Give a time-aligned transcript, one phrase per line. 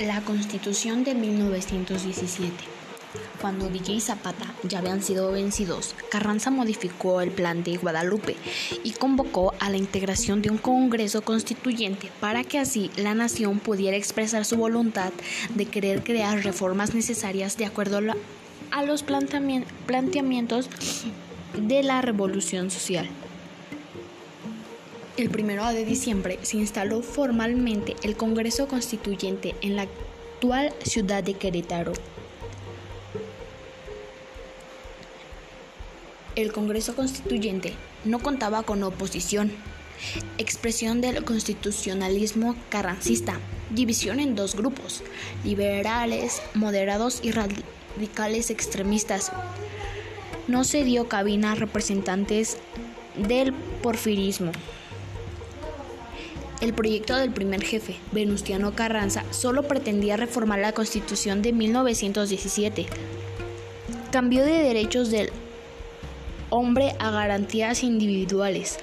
[0.00, 2.54] La Constitución de 1917.
[3.38, 8.34] Cuando Villa y Zapata ya habían sido vencidos, Carranza modificó el plan de Guadalupe
[8.82, 13.94] y convocó a la integración de un Congreso Constituyente para que así la nación pudiera
[13.94, 15.12] expresar su voluntad
[15.54, 18.00] de querer crear reformas necesarias de acuerdo
[18.70, 20.70] a los planteamientos
[21.58, 23.06] de la Revolución Social.
[25.20, 31.34] El 1 de diciembre se instaló formalmente el Congreso Constituyente en la actual ciudad de
[31.34, 31.92] Querétaro.
[36.36, 37.74] El Congreso Constituyente
[38.06, 39.52] no contaba con oposición,
[40.38, 45.02] expresión del constitucionalismo carrancista, división en dos grupos,
[45.44, 49.32] liberales, moderados y radicales extremistas.
[50.48, 52.56] No se dio cabina a representantes
[53.18, 53.52] del
[53.82, 54.52] porfirismo.
[56.60, 62.86] El proyecto del primer jefe, Venustiano Carranza, solo pretendía reformar la Constitución de 1917.
[64.12, 65.30] Cambió de derechos del
[66.50, 68.78] hombre a garantías individuales,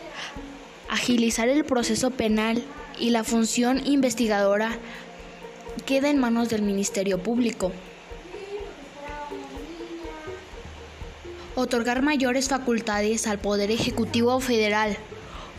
[0.89, 2.63] agilizar el proceso penal
[2.99, 4.79] y la función investigadora
[5.85, 7.71] queda en manos del Ministerio Público.
[11.53, 14.97] Otorgar mayores facultades al Poder Ejecutivo Federal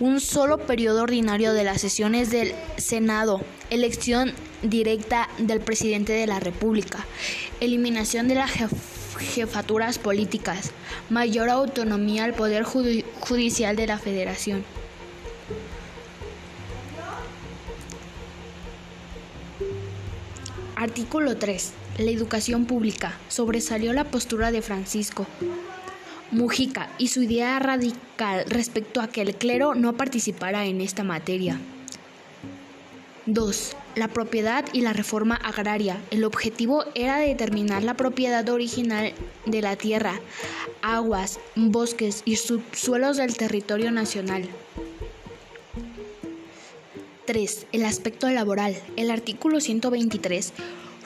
[0.00, 4.32] un solo periodo ordinario de las sesiones del Senado, elección
[4.62, 7.04] directa del presidente de la República,
[7.60, 8.52] eliminación de las
[9.18, 10.70] jefaturas políticas,
[11.10, 14.64] mayor autonomía al Poder Judicial de la Federación.
[20.76, 21.72] Artículo 3.
[21.98, 23.18] La educación pública.
[23.26, 25.26] Sobresalió la postura de Francisco
[26.30, 31.58] Mujica y su idea radical respecto a que el clero no participara en esta materia.
[33.24, 33.76] 2.
[33.94, 36.00] La propiedad y la reforma agraria.
[36.10, 39.12] El objetivo era determinar la propiedad original
[39.44, 40.20] de la tierra,
[40.82, 44.48] aguas, bosques y subsuelos del territorio nacional.
[47.26, 47.66] 3.
[47.72, 48.76] El aspecto laboral.
[48.96, 50.52] El artículo 123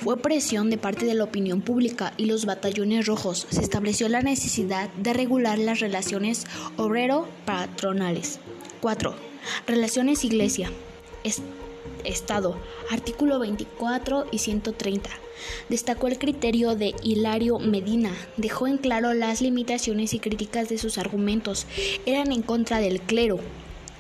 [0.03, 3.47] fue presión de parte de la opinión pública y los batallones rojos.
[3.51, 6.45] Se estableció la necesidad de regular las relaciones
[6.77, 8.41] obrero-patronales.
[8.81, 9.15] 4.
[9.69, 10.73] Relaciones Iglesia.
[12.03, 12.57] Estado.
[12.91, 15.09] Artículo 24 y 130.
[15.69, 18.11] Destacó el criterio de Hilario Medina.
[18.37, 21.69] Dejó en claro las limitaciones y críticas de sus argumentos.
[22.07, 23.39] Eran en contra del clero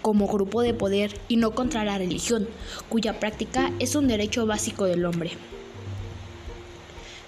[0.00, 2.48] como grupo de poder y no contra la religión,
[2.88, 5.30] cuya práctica es un derecho básico del hombre.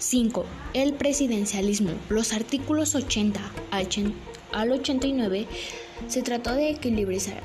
[0.04, 0.44] 5.
[0.74, 1.92] El presidencialismo.
[2.10, 3.40] Los artículos 80
[4.52, 5.46] al 89
[6.08, 7.42] se trató de equilibrar,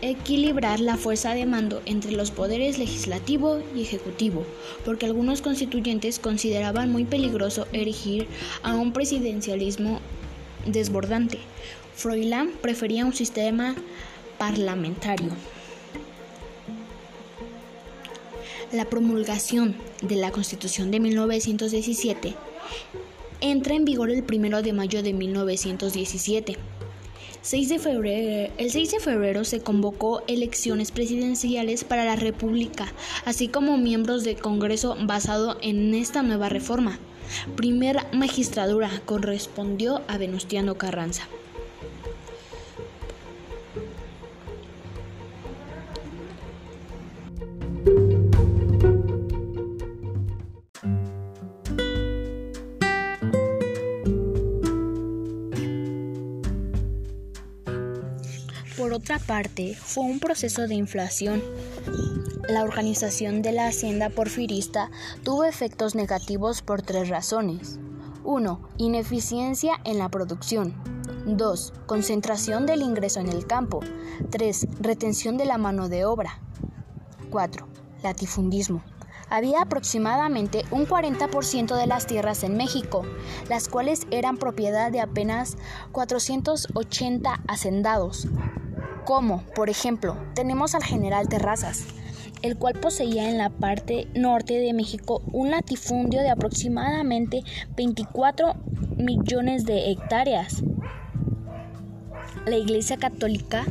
[0.00, 4.46] equilibrar la fuerza de mando entre los poderes legislativo y ejecutivo,
[4.86, 8.26] porque algunos constituyentes consideraban muy peligroso erigir
[8.62, 10.00] a un presidencialismo
[10.64, 11.40] desbordante.
[11.94, 13.74] Froilán prefería un sistema
[14.38, 15.28] parlamentario.
[18.74, 22.34] La promulgación de la Constitución de 1917
[23.40, 26.56] entra en vigor el 1 de mayo de 1917.
[27.40, 32.92] 6 de el 6 de febrero se convocó elecciones presidenciales para la República,
[33.24, 36.98] así como miembros del Congreso basado en esta nueva reforma.
[37.54, 41.28] Primera magistratura correspondió a Venustiano Carranza.
[58.94, 61.42] Otra parte, fue un proceso de inflación.
[62.48, 64.90] La organización de la hacienda porfirista
[65.24, 67.78] tuvo efectos negativos por tres razones.
[68.22, 68.68] 1.
[68.78, 70.74] Ineficiencia en la producción.
[71.26, 71.72] 2.
[71.86, 73.80] Concentración del ingreso en el campo.
[74.30, 74.68] 3.
[74.80, 76.40] Retención de la mano de obra.
[77.30, 77.66] 4.
[78.02, 78.84] Latifundismo.
[79.28, 83.02] Había aproximadamente un 40% de las tierras en México,
[83.48, 85.56] las cuales eran propiedad de apenas
[85.92, 88.28] 480 hacendados,
[89.04, 91.86] como, por ejemplo, tenemos al general Terrazas,
[92.42, 97.42] el cual poseía en la parte norte de México un latifundio de aproximadamente
[97.76, 98.54] 24
[98.96, 100.62] millones de hectáreas.
[102.46, 103.64] La Iglesia Católica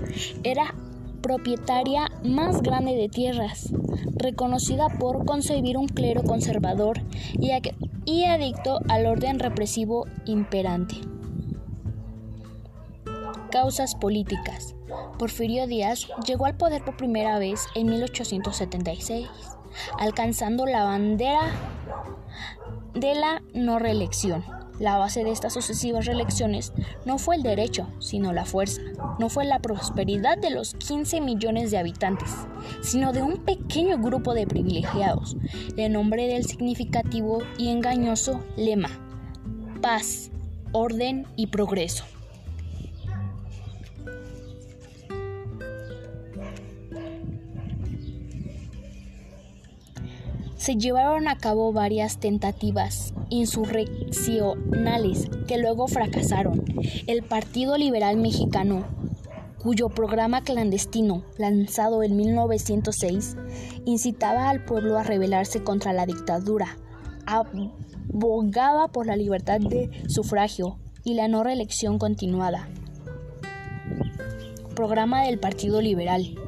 [0.44, 0.74] era
[1.22, 3.72] propietaria más grande de tierras,
[4.16, 7.02] reconocida por concebir un clero conservador
[7.40, 10.96] y, adicto al orden represivo imperante.
[13.52, 14.76] Causas políticas.
[15.18, 19.28] Porfirio Díaz llegó al poder por primera vez en 1876.
[19.98, 21.52] alcanzando la bandera
[22.94, 24.44] de la no reelección.
[24.80, 26.74] La base de estas sucesivas reelecciones
[27.06, 28.82] no fue el derecho, sino la fuerza.
[29.20, 32.32] No fue la prosperidad de los 15 millones de habitantes,
[32.82, 35.38] sino de un pequeño grupo de privilegiados,
[35.78, 38.90] en nombre del significativo y engañoso lema,
[39.82, 40.32] paz,
[40.72, 42.04] orden y progreso.
[50.64, 56.64] Se llevaron a cabo varias tentativas insurreccionales que luego fracasaron.
[57.06, 58.86] El Partido Liberal Mexicano,
[59.62, 63.36] cuyo programa clandestino, lanzado en 1906,
[63.84, 66.78] incitaba al pueblo a rebelarse contra la dictadura,
[67.26, 72.70] abogaba por la libertad de sufragio y la no reelección continuada.
[74.76, 76.40] Programa del Partido Liberal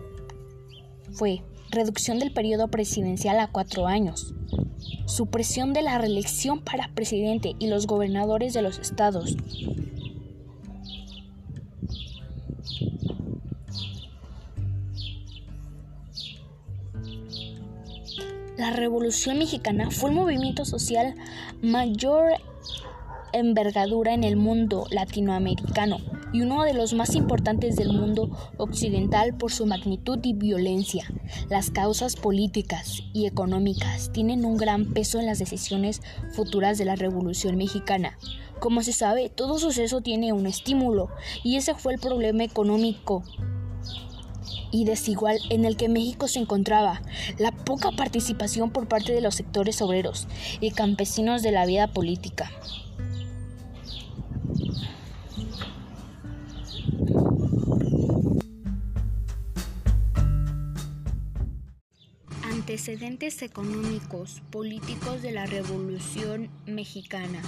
[1.12, 1.44] fue
[1.76, 4.34] reducción del periodo presidencial a cuatro años,
[5.06, 9.36] supresión de la reelección para presidente y los gobernadores de los estados,
[18.58, 21.14] La Revolución Mexicana fue el movimiento social
[21.62, 22.32] mayor
[23.34, 25.98] envergadura en el mundo latinoamericano
[26.36, 31.10] y uno de los más importantes del mundo occidental por su magnitud y violencia.
[31.50, 36.02] Las causas políticas y económicas tienen un gran peso en las decisiones
[36.34, 38.18] futuras de la Revolución Mexicana.
[38.60, 41.08] Como se sabe, todo suceso tiene un estímulo
[41.42, 43.24] y ese fue el problema económico
[44.72, 47.02] y desigual en el que México se encontraba,
[47.40, 50.28] la poca participación por parte de los sectores obreros
[50.60, 52.52] y campesinos de la vida política.
[62.66, 67.40] Antecedentes económicos políticos de la Revolución Mexicana.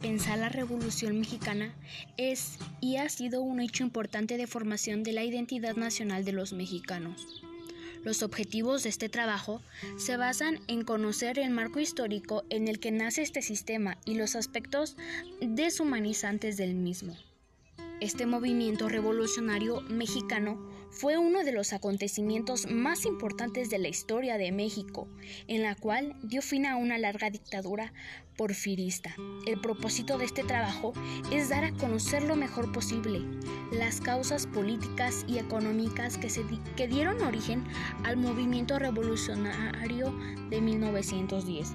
[0.00, 1.74] Pensar la Revolución Mexicana
[2.16, 6.54] es y ha sido un hecho importante de formación de la identidad nacional de los
[6.54, 7.42] mexicanos.
[8.04, 9.60] Los objetivos de este trabajo
[9.98, 14.34] se basan en conocer el marco histórico en el que nace este sistema y los
[14.34, 14.96] aspectos
[15.42, 17.14] deshumanizantes del mismo.
[18.00, 24.52] Este movimiento revolucionario mexicano fue uno de los acontecimientos más importantes de la historia de
[24.52, 25.08] México,
[25.48, 27.92] en la cual dio fin a una larga dictadura
[28.36, 29.14] porfirista.
[29.46, 30.92] El propósito de este trabajo
[31.32, 33.20] es dar a conocer lo mejor posible
[33.72, 36.44] las causas políticas y económicas que, se
[36.76, 37.64] que dieron origen
[38.04, 40.14] al movimiento revolucionario
[40.50, 41.74] de 1910.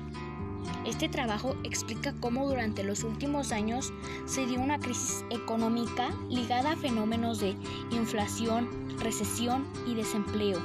[0.90, 3.94] Este trabajo explica cómo durante los últimos años
[4.26, 7.56] se dio una crisis económica ligada a fenómenos de
[7.92, 10.60] inflación, recesión y desempleo.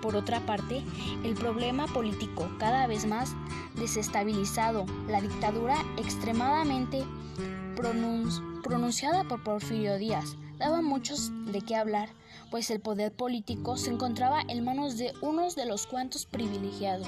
[0.00, 0.82] Por otra parte,
[1.22, 3.34] el problema político cada vez más
[3.78, 7.04] desestabilizado, la dictadura extremadamente
[8.62, 12.08] pronunciada por Porfirio Díaz, daba muchos de qué hablar,
[12.50, 17.06] pues el poder político se encontraba en manos de unos de los cuantos privilegiados.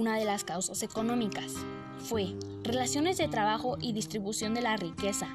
[0.00, 1.52] Una de las causas económicas
[1.98, 5.28] fue relaciones de trabajo y distribución de la riqueza.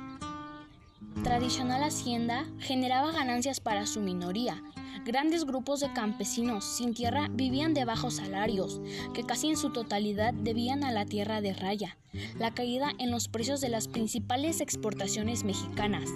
[1.24, 4.64] Tradicional hacienda generaba ganancias para su minoría.
[5.06, 8.82] Grandes grupos de campesinos sin tierra vivían de bajos salarios,
[9.14, 12.00] que casi en su totalidad debían a la tierra de raya.
[12.40, 16.10] La caída en los precios de las principales exportaciones mexicanas.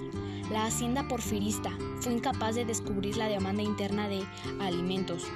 [0.52, 1.70] La hacienda porfirista
[2.00, 4.26] fue incapaz de descubrir la demanda interna de
[4.60, 5.28] alimentos